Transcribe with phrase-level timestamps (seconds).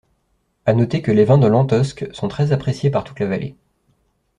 [0.65, 3.55] À noter que les vins de Lantosque sont très appréciés par toute la vallée.